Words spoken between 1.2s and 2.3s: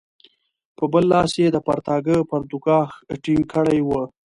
یې د پرتاګه